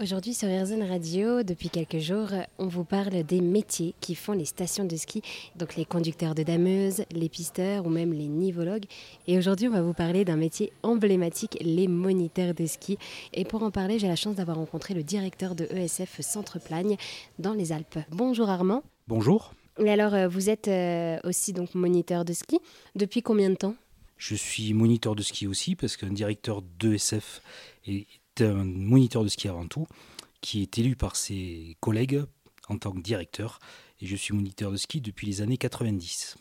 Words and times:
Aujourd'hui 0.00 0.32
sur 0.32 0.46
RZN 0.48 0.84
Radio, 0.84 1.42
depuis 1.42 1.70
quelques 1.70 1.98
jours, 1.98 2.28
on 2.58 2.68
vous 2.68 2.84
parle 2.84 3.24
des 3.24 3.40
métiers 3.40 3.96
qui 4.00 4.14
font 4.14 4.32
les 4.32 4.44
stations 4.44 4.84
de 4.84 4.94
ski, 4.94 5.22
donc 5.56 5.74
les 5.74 5.84
conducteurs 5.84 6.36
de 6.36 6.44
dameuses, 6.44 7.02
les 7.10 7.28
pisteurs 7.28 7.84
ou 7.84 7.88
même 7.90 8.12
les 8.12 8.28
nivologues. 8.28 8.84
Et 9.26 9.36
aujourd'hui, 9.36 9.66
on 9.66 9.72
va 9.72 9.82
vous 9.82 9.94
parler 9.94 10.24
d'un 10.24 10.36
métier 10.36 10.72
emblématique, 10.84 11.58
les 11.60 11.88
moniteurs 11.88 12.54
de 12.54 12.64
ski. 12.64 12.96
Et 13.34 13.44
pour 13.44 13.64
en 13.64 13.72
parler, 13.72 13.98
j'ai 13.98 14.06
la 14.06 14.14
chance 14.14 14.36
d'avoir 14.36 14.58
rencontré 14.58 14.94
le 14.94 15.02
directeur 15.02 15.56
de 15.56 15.64
ESF 15.64 16.20
Centre 16.20 16.60
Plagne 16.60 16.96
dans 17.40 17.54
les 17.54 17.72
Alpes. 17.72 17.98
Bonjour 18.12 18.50
Armand. 18.50 18.84
Bonjour. 19.08 19.52
Et 19.84 19.90
alors, 19.90 20.14
euh, 20.14 20.28
vous 20.28 20.48
êtes 20.48 20.68
euh, 20.68 21.18
aussi 21.24 21.52
donc 21.52 21.74
moniteur 21.74 22.24
de 22.24 22.34
ski. 22.34 22.60
Depuis 22.94 23.22
combien 23.22 23.50
de 23.50 23.56
temps? 23.56 23.74
Je 24.16 24.36
suis 24.36 24.72
moniteur 24.74 25.16
de 25.16 25.22
ski 25.24 25.48
aussi 25.48 25.74
parce 25.74 25.96
qu'un 25.96 26.12
directeur 26.12 26.62
d'ESF 26.62 27.42
est 27.84 28.06
un 28.42 28.64
moniteur 28.64 29.24
de 29.24 29.28
ski 29.28 29.48
avant 29.48 29.66
tout, 29.66 29.86
qui 30.40 30.62
est 30.62 30.78
élu 30.78 30.96
par 30.96 31.16
ses 31.16 31.76
collègues 31.80 32.22
en 32.68 32.78
tant 32.78 32.92
que 32.92 33.00
directeur, 33.00 33.58
et 34.00 34.06
je 34.06 34.16
suis 34.16 34.34
moniteur 34.34 34.70
de 34.70 34.76
ski 34.76 35.00
depuis 35.00 35.26
les 35.26 35.42
années 35.42 35.58
90. 35.58 36.36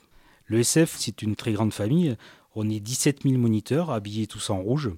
Le 0.46 0.60
SF, 0.60 0.96
c'est 0.98 1.22
une 1.22 1.36
très 1.36 1.54
grande 1.54 1.73
famille. 1.73 2.16
On 2.56 2.70
est 2.70 2.80
17 2.80 3.23
000 3.23 3.38
moniteurs, 3.38 3.92
habillés 3.92 4.28
tous 4.28 4.50
en 4.50 4.62
rouge, 4.62 4.92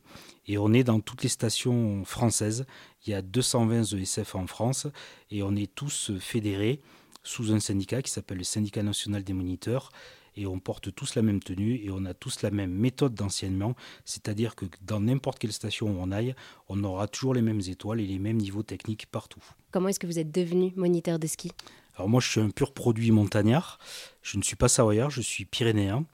et 0.47 0.57
on 0.57 0.73
est 0.73 0.83
dans 0.83 0.99
toutes 0.99 1.23
les 1.23 1.29
stations 1.29 2.03
françaises. 2.05 2.65
Il 3.05 3.11
y 3.11 3.13
a 3.13 3.21
220 3.21 3.93
ESF 3.93 4.35
en 4.35 4.47
France, 4.47 4.87
et 5.31 5.43
on 5.43 5.55
est 5.55 5.73
tous 5.73 6.11
fédérés 6.19 6.81
sous 7.23 7.51
un 7.51 7.59
syndicat 7.59 8.01
qui 8.01 8.11
s'appelle 8.11 8.37
le 8.37 8.43
Syndicat 8.43 8.83
national 8.83 9.23
des 9.23 9.33
moniteurs, 9.33 9.91
et 10.35 10.45
on 10.45 10.59
porte 10.59 10.93
tous 10.93 11.15
la 11.15 11.21
même 11.21 11.39
tenue 11.39 11.75
et 11.83 11.89
on 11.91 12.05
a 12.05 12.13
tous 12.13 12.41
la 12.41 12.51
même 12.51 12.71
méthode 12.71 13.13
d'enseignement, 13.13 13.75
c'est-à-dire 14.05 14.55
que 14.55 14.65
dans 14.81 14.99
n'importe 14.99 15.39
quelle 15.39 15.53
station 15.53 15.87
où 15.87 15.97
on 15.99 16.11
aille, 16.11 16.35
on 16.67 16.83
aura 16.83 17.07
toujours 17.07 17.33
les 17.33 17.41
mêmes 17.41 17.61
étoiles 17.67 17.99
et 18.01 18.05
les 18.05 18.19
mêmes 18.19 18.37
niveaux 18.37 18.63
techniques 18.63 19.05
partout. 19.07 19.43
Comment 19.71 19.89
est-ce 19.89 19.99
que 19.99 20.07
vous 20.07 20.19
êtes 20.19 20.31
devenu 20.31 20.73
moniteur 20.75 21.19
de 21.19 21.27
ski? 21.27 21.51
Alors 21.95 22.09
moi 22.09 22.21
je 22.21 22.29
suis 22.29 22.41
un 22.41 22.49
pur 22.49 22.73
produit 22.73 23.11
montagnard, 23.11 23.79
je 24.21 24.37
ne 24.37 24.43
suis 24.43 24.55
pas 24.55 24.69
savoyard, 24.69 25.09
je 25.09 25.21
suis 25.21 25.45
pyrénéen. 25.45 26.05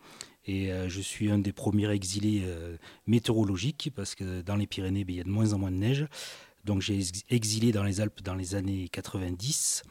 Et 0.47 0.72
euh, 0.72 0.89
je 0.89 1.02
suis 1.02 1.31
un 1.31 1.39
des 1.39 1.52
premiers 1.52 1.89
exilés 1.89 2.44
euh, 2.45 2.77
météorologiques 3.07 3.91
parce 3.95 4.13
que 4.13 4.41
dans 4.41 4.55
les 4.55 4.67
Pyrénées, 4.67 5.03
ben, 5.03 5.13
il 5.13 5.17
y 5.17 5.22
a 5.22 5.23
de 5.23 5.29
moins 5.29 5.53
en 5.53 5.57
moins 5.57 5.72
de 5.72 5.77
neige. 5.77 6.05
Donc 6.66 6.81
j'ai 6.81 7.00
exilé 7.29 7.72
dans 7.72 7.83
les 7.83 8.02
Alpes 8.02 8.22
dans 8.22 8.35
les 8.35 8.55
années 8.55 8.88
90. 8.89 9.83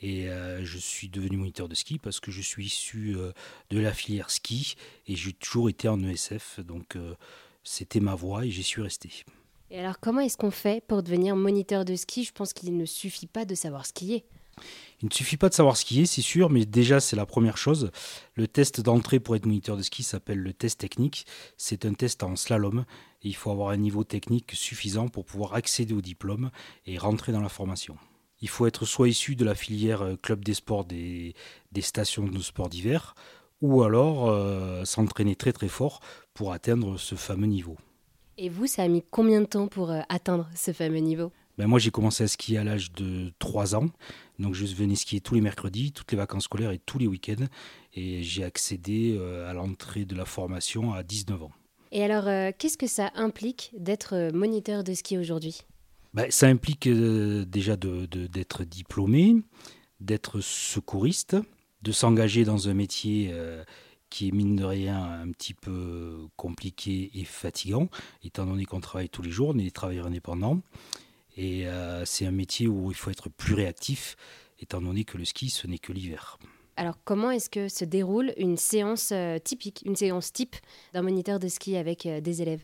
Et 0.00 0.28
euh, 0.28 0.64
je 0.64 0.78
suis 0.78 1.08
devenu 1.08 1.38
moniteur 1.38 1.68
de 1.68 1.74
ski 1.74 1.98
parce 1.98 2.20
que 2.20 2.30
je 2.30 2.42
suis 2.42 2.66
issu 2.66 3.14
euh, 3.16 3.32
de 3.70 3.78
la 3.78 3.92
filière 3.92 4.30
ski 4.30 4.76
et 5.06 5.16
j'ai 5.16 5.32
toujours 5.32 5.68
été 5.68 5.88
en 5.88 6.02
ESF. 6.02 6.60
Donc 6.60 6.96
euh, 6.96 7.14
c'était 7.64 8.00
ma 8.00 8.14
voie 8.14 8.44
et 8.44 8.50
j'y 8.50 8.62
suis 8.62 8.82
resté. 8.82 9.10
Et 9.70 9.80
alors 9.80 9.98
comment 9.98 10.20
est-ce 10.20 10.36
qu'on 10.36 10.50
fait 10.50 10.84
pour 10.86 11.02
devenir 11.02 11.34
moniteur 11.34 11.84
de 11.84 11.96
ski? 11.96 12.24
Je 12.24 12.32
pense 12.32 12.52
qu'il 12.52 12.76
ne 12.76 12.84
suffit 12.84 13.26
pas 13.26 13.44
de 13.44 13.54
savoir 13.54 13.86
skier. 13.86 14.24
Il 15.02 15.08
ne 15.08 15.12
suffit 15.12 15.36
pas 15.36 15.50
de 15.50 15.54
savoir 15.54 15.76
skier, 15.76 16.06
c'est 16.06 16.22
sûr, 16.22 16.48
mais 16.48 16.64
déjà 16.64 17.00
c'est 17.00 17.16
la 17.16 17.26
première 17.26 17.58
chose. 17.58 17.90
Le 18.34 18.48
test 18.48 18.80
d'entrée 18.80 19.20
pour 19.20 19.36
être 19.36 19.44
moniteur 19.44 19.76
de 19.76 19.82
ski 19.82 20.02
s'appelle 20.02 20.38
le 20.38 20.52
test 20.54 20.80
technique. 20.80 21.26
C'est 21.58 21.84
un 21.84 21.92
test 21.92 22.22
en 22.22 22.36
slalom 22.36 22.84
et 23.22 23.28
il 23.28 23.36
faut 23.36 23.50
avoir 23.50 23.70
un 23.70 23.76
niveau 23.76 24.04
technique 24.04 24.52
suffisant 24.54 25.08
pour 25.08 25.24
pouvoir 25.24 25.54
accéder 25.54 25.94
au 25.94 26.00
diplôme 26.00 26.50
et 26.86 26.96
rentrer 26.96 27.32
dans 27.32 27.42
la 27.42 27.50
formation. 27.50 27.96
Il 28.42 28.48
faut 28.48 28.66
être 28.66 28.84
soit 28.84 29.08
issu 29.08 29.34
de 29.34 29.44
la 29.44 29.54
filière 29.54 30.02
euh, 30.02 30.16
club 30.16 30.44
des 30.44 30.54
sports 30.54 30.84
des, 30.84 31.34
stations 31.80 32.26
de 32.26 32.38
sport 32.38 32.68
d'hiver, 32.68 33.14
ou 33.62 33.82
alors 33.82 34.28
euh, 34.28 34.84
s'entraîner 34.84 35.36
très 35.36 35.52
très 35.52 35.68
fort 35.68 36.00
pour 36.34 36.52
atteindre 36.52 36.98
ce 36.98 37.14
fameux 37.14 37.46
niveau. 37.46 37.76
Et 38.36 38.50
vous, 38.50 38.66
ça 38.66 38.82
a 38.82 38.88
mis 38.88 39.02
combien 39.10 39.40
de 39.40 39.46
temps 39.46 39.68
pour 39.68 39.90
euh, 39.90 40.00
atteindre 40.10 40.48
ce 40.54 40.72
fameux 40.72 40.98
niveau? 40.98 41.32
Ben 41.56 41.66
moi, 41.66 41.78
j'ai 41.78 41.90
commencé 41.90 42.24
à 42.24 42.28
skier 42.28 42.58
à 42.58 42.64
l'âge 42.64 42.92
de 42.92 43.32
3 43.38 43.74
ans. 43.74 43.88
Donc, 44.38 44.52
je 44.52 44.66
venais 44.66 44.94
skier 44.94 45.22
tous 45.22 45.34
les 45.34 45.40
mercredis, 45.40 45.92
toutes 45.92 46.12
les 46.12 46.18
vacances 46.18 46.44
scolaires 46.44 46.70
et 46.70 46.78
tous 46.78 46.98
les 46.98 47.06
week-ends. 47.06 47.46
Et 47.94 48.22
j'ai 48.22 48.44
accédé 48.44 49.18
à 49.48 49.54
l'entrée 49.54 50.04
de 50.04 50.14
la 50.14 50.26
formation 50.26 50.92
à 50.92 51.02
19 51.02 51.44
ans. 51.44 51.52
Et 51.92 52.04
alors, 52.04 52.24
qu'est-ce 52.58 52.76
que 52.76 52.86
ça 52.86 53.10
implique 53.14 53.72
d'être 53.78 54.32
moniteur 54.34 54.84
de 54.84 54.92
ski 54.92 55.16
aujourd'hui? 55.16 55.62
Bah, 56.16 56.24
ça 56.30 56.46
implique 56.46 56.86
euh, 56.86 57.44
déjà 57.44 57.76
d'être 57.76 58.64
diplômé, 58.64 59.36
d'être 60.00 60.40
secouriste, 60.40 61.36
de 61.82 61.92
s'engager 61.92 62.44
dans 62.44 62.70
un 62.70 62.74
métier 62.74 63.28
euh, 63.32 63.62
qui 64.08 64.28
est 64.28 64.30
mine 64.30 64.56
de 64.56 64.64
rien 64.64 64.98
un 64.98 65.30
petit 65.30 65.52
peu 65.52 66.26
compliqué 66.36 67.10
et 67.12 67.24
fatigant, 67.24 67.90
étant 68.24 68.46
donné 68.46 68.64
qu'on 68.64 68.80
travaille 68.80 69.10
tous 69.10 69.20
les 69.20 69.30
jours, 69.30 69.50
on 69.50 69.58
est 69.58 69.64
des 69.64 69.70
travailleurs 69.70 70.06
indépendants. 70.06 70.62
Et 71.36 71.68
euh, 71.68 72.06
c'est 72.06 72.24
un 72.24 72.30
métier 72.30 72.66
où 72.66 72.90
il 72.90 72.96
faut 72.96 73.10
être 73.10 73.28
plus 73.28 73.52
réactif, 73.52 74.16
étant 74.58 74.80
donné 74.80 75.04
que 75.04 75.18
le 75.18 75.26
ski, 75.26 75.50
ce 75.50 75.66
n'est 75.66 75.76
que 75.76 75.92
l'hiver. 75.92 76.38
Alors 76.78 76.96
comment 77.04 77.30
est-ce 77.30 77.50
que 77.50 77.68
se 77.68 77.84
déroule 77.84 78.32
une 78.38 78.56
séance 78.56 79.12
typique, 79.44 79.82
une 79.84 79.96
séance 79.96 80.32
type 80.32 80.56
d'un 80.94 81.02
moniteur 81.02 81.38
de 81.38 81.48
ski 81.48 81.76
avec 81.76 82.08
des 82.08 82.40
élèves? 82.40 82.62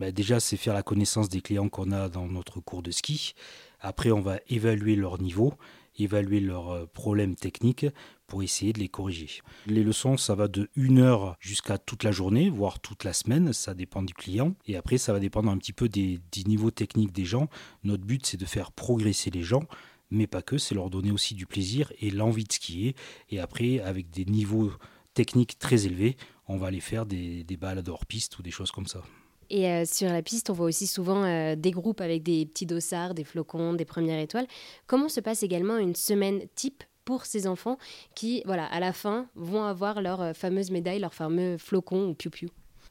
Bah, 0.00 0.12
déjà, 0.12 0.40
c'est 0.40 0.56
faire 0.56 0.74
la 0.74 0.82
connaissance 0.82 1.28
des 1.28 1.40
clients 1.40 1.68
qu'on 1.68 1.92
a 1.92 2.08
dans 2.08 2.26
notre 2.26 2.60
cours 2.60 2.82
de 2.82 2.90
ski. 2.90 3.34
Après, 3.80 4.10
on 4.10 4.20
va 4.20 4.38
évaluer 4.48 4.96
leur 4.96 5.20
niveau, 5.20 5.54
évaluer 5.98 6.40
leurs 6.40 6.70
euh, 6.70 6.86
problèmes 6.86 7.34
techniques 7.34 7.86
pour 8.26 8.42
essayer 8.42 8.72
de 8.72 8.78
les 8.78 8.88
corriger. 8.88 9.42
Les 9.66 9.82
leçons, 9.82 10.16
ça 10.16 10.34
va 10.34 10.48
de 10.48 10.70
une 10.74 10.98
heure 10.98 11.36
jusqu'à 11.40 11.78
toute 11.78 12.04
la 12.04 12.12
journée, 12.12 12.48
voire 12.48 12.80
toute 12.80 13.04
la 13.04 13.12
semaine, 13.12 13.52
ça 13.52 13.74
dépend 13.74 14.02
du 14.02 14.14
client. 14.14 14.54
Et 14.66 14.76
après, 14.76 14.98
ça 14.98 15.12
va 15.12 15.20
dépendre 15.20 15.50
un 15.50 15.58
petit 15.58 15.72
peu 15.72 15.88
des, 15.88 16.20
niveaux 16.46 16.70
techniques 16.70 17.12
des 17.12 17.24
gens. 17.24 17.48
Notre 17.84 18.04
but, 18.04 18.24
c'est 18.24 18.38
de 18.38 18.46
faire 18.46 18.72
progresser 18.72 19.30
les 19.30 19.42
gens 19.42 19.62
mais 20.14 20.26
pas 20.26 20.42
que, 20.42 20.58
c'est 20.58 20.74
leur 20.74 20.90
donner 20.90 21.10
aussi 21.10 21.34
du 21.34 21.46
plaisir 21.46 21.90
et 21.98 22.10
l'envie 22.10 22.44
de 22.44 22.52
skier. 22.52 22.94
Et 23.30 23.40
après, 23.40 23.80
avec 23.80 24.10
des 24.10 24.26
niveaux 24.26 24.70
techniques 25.14 25.58
très 25.58 25.86
élevés, 25.86 26.18
on 26.48 26.58
va 26.58 26.66
aller 26.66 26.80
faire 26.80 27.06
des 27.06 27.56
balades 27.58 27.88
hors 27.88 28.04
piste 28.04 28.38
ou 28.38 28.42
des 28.42 28.50
choses 28.50 28.70
comme 28.70 28.86
ça. 28.86 29.02
Et 29.52 29.68
euh, 29.68 29.84
sur 29.84 30.08
la 30.08 30.22
piste, 30.22 30.48
on 30.48 30.54
voit 30.54 30.64
aussi 30.64 30.86
souvent 30.86 31.24
euh, 31.24 31.56
des 31.56 31.72
groupes 31.72 32.00
avec 32.00 32.22
des 32.22 32.46
petits 32.46 32.64
dossards, 32.64 33.12
des 33.12 33.22
flocons, 33.22 33.74
des 33.74 33.84
premières 33.84 34.18
étoiles. 34.18 34.46
Comment 34.86 35.10
se 35.10 35.20
passe 35.20 35.42
également 35.42 35.76
une 35.76 35.94
semaine 35.94 36.40
type 36.54 36.82
pour 37.04 37.26
ces 37.26 37.46
enfants 37.46 37.76
qui, 38.14 38.42
voilà, 38.46 38.64
à 38.64 38.80
la 38.80 38.94
fin, 38.94 39.26
vont 39.34 39.64
avoir 39.64 40.00
leur 40.00 40.22
euh, 40.22 40.32
fameuse 40.32 40.70
médaille, 40.70 41.00
leur 41.00 41.12
fameux 41.12 41.58
flocon 41.58 42.08
ou 42.08 42.14
piou-piou? 42.14 42.48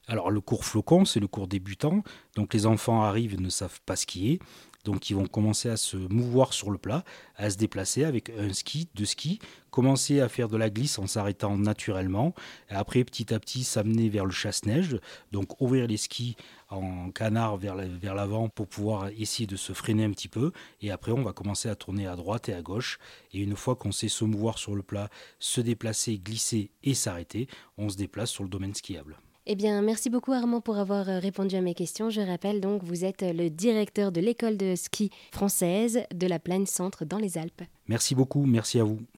Alors 0.08 0.30
le 0.30 0.40
cours 0.40 0.64
flocon, 0.64 1.04
c'est 1.04 1.20
le 1.20 1.28
cours 1.28 1.48
débutant. 1.48 2.04
Donc 2.36 2.54
les 2.54 2.68
enfants 2.68 3.02
arrivent, 3.02 3.42
ne 3.42 3.50
savent 3.50 3.82
pas 3.88 3.96
skier. 3.96 4.40
Donc 4.84 5.10
ils 5.10 5.16
vont 5.16 5.28
commencer 5.28 5.70
à 5.70 5.78
se 5.78 5.98
mouvoir 5.98 6.54
sur 6.54 6.72
le 6.72 6.78
plat, 6.78 7.04
à 7.36 7.50
se 7.50 7.58
déplacer 7.58 8.04
avec 8.04 8.30
un 8.32 8.52
ski, 8.54 8.90
deux 8.96 9.06
skis, 9.06 9.40
commencer 9.70 10.20
à 10.20 10.30
faire 10.30 10.48
de 10.48 10.58
la 10.58 10.70
glisse 10.70 11.00
en 11.00 11.08
s'arrêtant 11.08 11.58
naturellement, 11.58 12.34
et 12.70 12.74
après 12.74 13.04
petit 13.04 13.34
à 13.34 13.40
petit 13.40 13.64
s'amener 13.64 14.10
vers 14.10 14.26
le 14.26 14.32
chasse-neige, 14.32 15.00
donc 15.32 15.62
ouvrir 15.62 15.88
les 15.88 15.98
skis 15.98 16.36
en 16.70 17.12
canard 17.12 17.58
vers 17.58 18.16
l'avant 18.16 18.50
pour 18.50 18.68
pouvoir 18.68 19.10
essayer 19.18 19.48
de 19.48 19.56
se 19.56 19.74
freiner 19.74 20.04
un 20.04 20.12
petit 20.12 20.28
peu, 20.28 20.52
et 20.82 20.92
après 20.92 21.12
on 21.12 21.24
va 21.24 21.34
commencer 21.34 21.70
à 21.70 21.76
tourner 21.76 22.08
à 22.08 22.16
droite 22.16 22.50
et 22.50 22.54
à 22.54 22.62
gauche, 22.62 23.00
et 23.34 23.40
une 23.40 23.56
fois 23.56 23.76
qu'on 23.76 23.92
sait 23.92 24.10
se 24.10 24.26
mouvoir 24.26 24.58
sur 24.58 24.76
le 24.76 24.84
plat, 24.84 25.10
se 25.40 25.62
déplacer, 25.62 26.18
glisser 26.18 26.72
et 26.84 26.94
s'arrêter, 26.94 27.48
on 27.78 27.90
se 27.90 27.98
déplace 27.98 28.30
sur 28.30 28.44
le 28.44 28.50
domaine 28.50 28.74
skiable. 28.74 29.18
Eh 29.48 29.56
bien, 29.56 29.82
merci 29.82 30.12
beaucoup 30.12 30.34
Armand 30.34 30.62
pour 30.62 30.78
avoir 30.78 31.10
euh, 31.10 31.18
répondu 31.18 31.56
à 31.56 31.62
mes 31.62 31.74
questions. 31.74 32.12
Je 32.12 32.22
rappelle 32.22 32.62
donc, 32.62 32.84
vous 32.84 33.06
êtes 33.06 33.24
le 33.24 33.50
directeur 33.50 34.12
de 34.12 34.22
l'école 34.22 34.56
de 34.56 34.76
ski 34.76 35.10
française 35.32 36.04
de 36.14 36.28
la 36.28 36.38
Plaine 36.38 36.68
Centre 36.68 37.06
dans 37.06 37.18
les 37.18 37.40
Alpes. 37.40 37.64
Merci 37.88 38.14
beaucoup, 38.14 38.46
merci 38.46 38.80
à 38.80 38.84
vous. 38.84 39.02